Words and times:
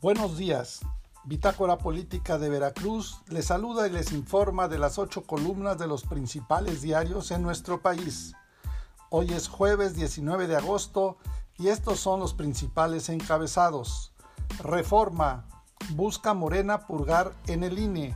Buenos 0.00 0.36
días. 0.36 0.78
Bitácora 1.24 1.76
Política 1.76 2.38
de 2.38 2.48
Veracruz 2.48 3.20
les 3.26 3.46
saluda 3.46 3.88
y 3.88 3.90
les 3.90 4.12
informa 4.12 4.68
de 4.68 4.78
las 4.78 4.96
ocho 4.96 5.24
columnas 5.24 5.76
de 5.76 5.88
los 5.88 6.04
principales 6.04 6.82
diarios 6.82 7.32
en 7.32 7.42
nuestro 7.42 7.82
país. 7.82 8.32
Hoy 9.10 9.32
es 9.32 9.48
jueves 9.48 9.96
19 9.96 10.46
de 10.46 10.54
agosto 10.54 11.18
y 11.56 11.66
estos 11.66 11.98
son 11.98 12.20
los 12.20 12.32
principales 12.32 13.08
encabezados. 13.08 14.12
Reforma. 14.62 15.46
Busca 15.90 16.32
Morena 16.32 16.86
purgar 16.86 17.32
en 17.48 17.64
el 17.64 17.76
INE. 17.80 18.14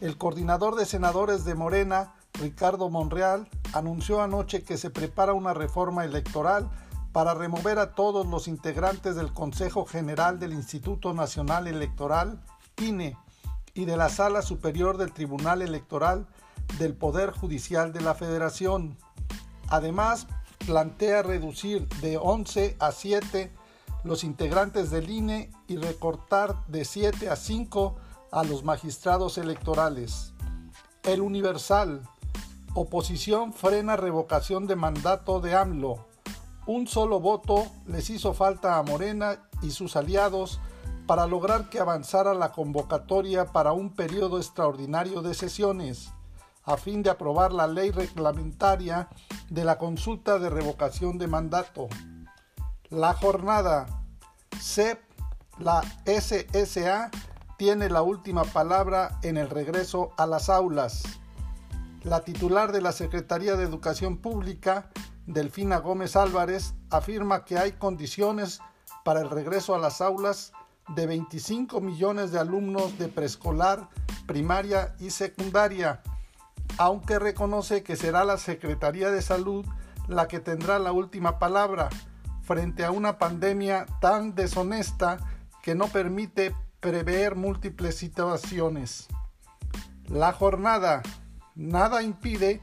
El 0.00 0.18
coordinador 0.18 0.74
de 0.74 0.84
senadores 0.84 1.44
de 1.44 1.54
Morena, 1.54 2.12
Ricardo 2.32 2.90
Monreal, 2.90 3.48
anunció 3.72 4.20
anoche 4.20 4.64
que 4.64 4.76
se 4.76 4.90
prepara 4.90 5.32
una 5.32 5.54
reforma 5.54 6.04
electoral 6.04 6.68
para 7.12 7.34
remover 7.34 7.78
a 7.78 7.94
todos 7.94 8.26
los 8.26 8.48
integrantes 8.48 9.16
del 9.16 9.32
Consejo 9.32 9.84
General 9.84 10.38
del 10.38 10.52
Instituto 10.52 11.12
Nacional 11.12 11.66
Electoral, 11.66 12.40
INE, 12.76 13.16
y 13.74 13.84
de 13.84 13.96
la 13.96 14.08
Sala 14.08 14.42
Superior 14.42 14.96
del 14.96 15.12
Tribunal 15.12 15.62
Electoral 15.62 16.26
del 16.78 16.94
Poder 16.94 17.30
Judicial 17.30 17.92
de 17.92 18.00
la 18.00 18.14
Federación. 18.14 18.96
Además, 19.68 20.26
plantea 20.66 21.22
reducir 21.22 21.88
de 22.00 22.16
11 22.16 22.76
a 22.78 22.92
7 22.92 23.52
los 24.04 24.24
integrantes 24.24 24.90
del 24.90 25.10
INE 25.10 25.50
y 25.68 25.76
recortar 25.76 26.66
de 26.66 26.84
7 26.84 27.28
a 27.28 27.36
5 27.36 27.96
a 28.32 28.44
los 28.44 28.64
magistrados 28.64 29.38
electorales. 29.38 30.32
El 31.02 31.20
Universal. 31.20 32.08
Oposición 32.74 33.52
frena 33.52 33.96
revocación 33.96 34.68
de 34.68 34.76
mandato 34.76 35.40
de 35.40 35.56
AMLO. 35.56 36.06
Un 36.66 36.86
solo 36.86 37.20
voto 37.20 37.66
les 37.86 38.10
hizo 38.10 38.34
falta 38.34 38.78
a 38.78 38.82
Morena 38.82 39.48
y 39.62 39.70
sus 39.70 39.96
aliados 39.96 40.60
para 41.06 41.26
lograr 41.26 41.68
que 41.70 41.80
avanzara 41.80 42.34
la 42.34 42.52
convocatoria 42.52 43.46
para 43.46 43.72
un 43.72 43.90
periodo 43.94 44.38
extraordinario 44.38 45.22
de 45.22 45.34
sesiones, 45.34 46.12
a 46.64 46.76
fin 46.76 47.02
de 47.02 47.10
aprobar 47.10 47.52
la 47.52 47.66
ley 47.66 47.90
reglamentaria 47.90 49.08
de 49.48 49.64
la 49.64 49.78
consulta 49.78 50.38
de 50.38 50.50
revocación 50.50 51.18
de 51.18 51.26
mandato. 51.26 51.88
La 52.90 53.14
jornada 53.14 53.86
CEP, 54.60 55.00
la 55.58 55.82
SSA, 56.04 57.10
tiene 57.56 57.88
la 57.88 58.02
última 58.02 58.44
palabra 58.44 59.18
en 59.22 59.36
el 59.36 59.50
regreso 59.50 60.12
a 60.16 60.26
las 60.26 60.48
aulas. 60.48 61.02
La 62.02 62.20
titular 62.20 62.72
de 62.72 62.80
la 62.80 62.92
Secretaría 62.92 63.56
de 63.56 63.64
Educación 63.64 64.16
Pública 64.16 64.90
Delfina 65.26 65.78
Gómez 65.78 66.16
Álvarez 66.16 66.74
afirma 66.90 67.44
que 67.44 67.58
hay 67.58 67.72
condiciones 67.72 68.60
para 69.04 69.20
el 69.20 69.30
regreso 69.30 69.74
a 69.74 69.78
las 69.78 70.00
aulas 70.00 70.52
de 70.94 71.06
25 71.06 71.80
millones 71.80 72.32
de 72.32 72.38
alumnos 72.38 72.98
de 72.98 73.08
preescolar, 73.08 73.88
primaria 74.26 74.94
y 74.98 75.10
secundaria, 75.10 76.02
aunque 76.78 77.18
reconoce 77.18 77.82
que 77.82 77.96
será 77.96 78.24
la 78.24 78.38
Secretaría 78.38 79.10
de 79.10 79.22
Salud 79.22 79.64
la 80.08 80.26
que 80.26 80.40
tendrá 80.40 80.78
la 80.78 80.92
última 80.92 81.38
palabra 81.38 81.88
frente 82.42 82.84
a 82.84 82.90
una 82.90 83.18
pandemia 83.18 83.86
tan 84.00 84.34
deshonesta 84.34 85.18
que 85.62 85.74
no 85.74 85.86
permite 85.86 86.54
prever 86.80 87.36
múltiples 87.36 87.96
situaciones. 87.96 89.06
La 90.08 90.32
jornada 90.32 91.02
nada 91.54 92.02
impide 92.02 92.60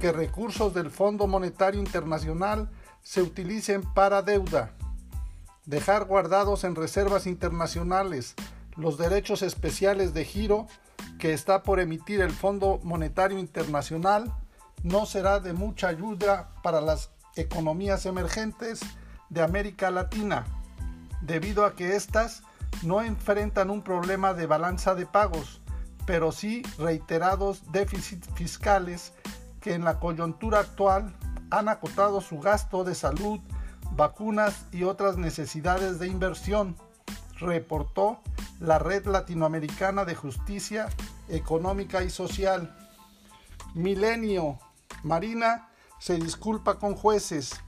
que 0.00 0.10
recursos 0.10 0.74
del 0.74 0.90
Fondo 0.90 1.28
Monetario 1.28 1.78
Internacional 1.78 2.68
se 3.02 3.22
utilicen 3.22 3.82
para 3.82 4.22
deuda, 4.22 4.72
dejar 5.66 6.06
guardados 6.06 6.64
en 6.64 6.74
reservas 6.74 7.26
internacionales 7.26 8.34
los 8.76 8.98
derechos 8.98 9.42
especiales 9.42 10.14
de 10.14 10.24
giro 10.24 10.66
que 11.18 11.32
está 11.32 11.62
por 11.62 11.80
emitir 11.80 12.20
el 12.20 12.32
Fondo 12.32 12.80
Monetario 12.82 13.38
Internacional 13.38 14.34
no 14.82 15.06
será 15.06 15.38
de 15.38 15.52
mucha 15.52 15.88
ayuda 15.88 16.50
para 16.62 16.80
las 16.80 17.10
economías 17.36 18.06
emergentes 18.06 18.80
de 19.28 19.42
América 19.42 19.90
Latina, 19.90 20.46
debido 21.20 21.64
a 21.64 21.74
que 21.74 21.94
éstas 21.94 22.42
no 22.82 23.02
enfrentan 23.02 23.70
un 23.70 23.82
problema 23.82 24.32
de 24.32 24.46
balanza 24.46 24.94
de 24.94 25.04
pagos, 25.04 25.60
pero 26.06 26.32
sí 26.32 26.62
reiterados 26.78 27.70
déficits 27.70 28.28
fiscales 28.34 29.12
que 29.60 29.74
en 29.74 29.84
la 29.84 29.98
coyuntura 29.98 30.60
actual 30.60 31.14
han 31.50 31.68
acotado 31.68 32.20
su 32.20 32.38
gasto 32.38 32.84
de 32.84 32.94
salud, 32.94 33.40
vacunas 33.92 34.66
y 34.72 34.84
otras 34.84 35.16
necesidades 35.16 35.98
de 35.98 36.06
inversión, 36.06 36.76
reportó 37.38 38.20
la 38.60 38.78
Red 38.78 39.06
Latinoamericana 39.06 40.04
de 40.04 40.14
Justicia 40.14 40.88
Económica 41.28 42.02
y 42.02 42.10
Social. 42.10 42.76
Milenio. 43.74 44.58
Marina 45.02 45.68
se 45.98 46.16
disculpa 46.16 46.78
con 46.78 46.94
jueces. 46.94 47.60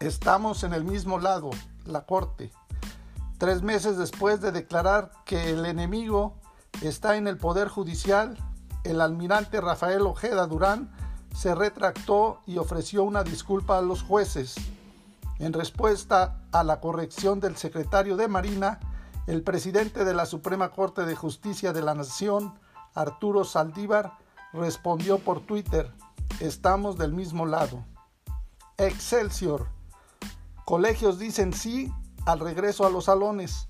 Estamos 0.00 0.64
en 0.64 0.72
el 0.72 0.84
mismo 0.84 1.18
lado, 1.18 1.50
la 1.84 2.06
Corte. 2.06 2.50
Tres 3.38 3.62
meses 3.62 3.96
después 3.96 4.40
de 4.40 4.52
declarar 4.52 5.12
que 5.24 5.50
el 5.50 5.66
enemigo 5.66 6.38
está 6.82 7.16
en 7.16 7.26
el 7.26 7.36
Poder 7.36 7.68
Judicial, 7.68 8.36
el 8.84 9.00
almirante 9.00 9.60
Rafael 9.60 10.02
Ojeda 10.02 10.46
Durán 10.46 10.90
se 11.34 11.54
retractó 11.54 12.40
y 12.46 12.58
ofreció 12.58 13.04
una 13.04 13.22
disculpa 13.22 13.78
a 13.78 13.82
los 13.82 14.02
jueces. 14.02 14.56
En 15.38 15.52
respuesta 15.52 16.42
a 16.52 16.64
la 16.64 16.80
corrección 16.80 17.40
del 17.40 17.56
secretario 17.56 18.16
de 18.16 18.28
Marina, 18.28 18.80
el 19.26 19.42
presidente 19.42 20.04
de 20.04 20.14
la 20.14 20.26
Suprema 20.26 20.70
Corte 20.70 21.06
de 21.06 21.14
Justicia 21.14 21.72
de 21.72 21.82
la 21.82 21.94
Nación, 21.94 22.54
Arturo 22.94 23.44
Saldívar, 23.44 24.18
respondió 24.52 25.18
por 25.18 25.40
Twitter, 25.40 25.92
estamos 26.40 26.98
del 26.98 27.12
mismo 27.12 27.46
lado. 27.46 27.84
Excelsior. 28.76 29.68
Colegios 30.64 31.18
dicen 31.18 31.52
sí 31.52 31.92
al 32.26 32.40
regreso 32.40 32.86
a 32.86 32.90
los 32.90 33.04
salones. 33.04 33.68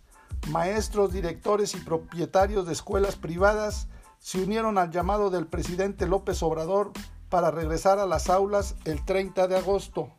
Maestros, 0.49 1.13
directores 1.13 1.75
y 1.75 1.81
propietarios 1.81 2.67
de 2.67 2.73
escuelas 2.73 3.17
privadas 3.17 3.89
se 4.21 4.43
unieron 4.43 4.79
al 4.79 4.91
llamado 4.91 5.31
del 5.31 5.47
presidente 5.47 6.07
López 6.07 6.43
Obrador 6.43 6.93
para 7.31 7.51
regresar 7.51 7.99
a 7.99 8.07
las 8.07 8.29
aulas 8.29 8.77
el 8.85 9.05
30 9.05 9.49
de 9.49 9.57
agosto. 9.57 10.11